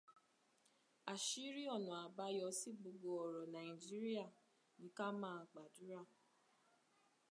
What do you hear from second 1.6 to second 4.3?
ọ̀nà àbáyọ sí gbogbo ọ̀rọ̀ Nàìjíríà